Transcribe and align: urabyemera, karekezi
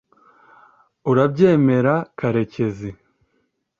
urabyemera, 1.11 1.93
karekezi 2.19 2.89